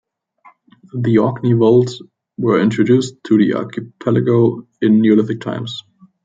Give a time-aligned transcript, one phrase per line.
[0.99, 2.01] The Orkney voles
[2.35, 5.83] were introduced to the archipelago in Neolithic times.